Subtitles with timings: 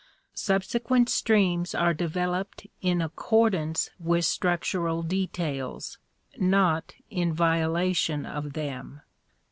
[0.33, 5.99] Subsequent streams are developed in accordance with structural details,
[6.39, 9.01] not in violation of them.